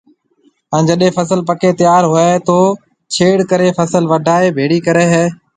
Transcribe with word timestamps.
ھاڻ 0.71 0.81
جڏي 0.89 1.09
فصل 1.17 1.39
پڪيَ 1.49 1.69
تيار 1.79 2.03
ھوئيَ 2.11 2.25
ھيََََ 2.31 2.37
تو 2.47 2.57
ڇيڙ 3.13 3.37
ڪرَي 3.51 3.69
فصل 3.77 4.03
وڊائيَ 4.11 4.47
ڀيڙِي 4.57 4.79
ڪرَي 4.87 5.05
ھيََََ 5.13 5.23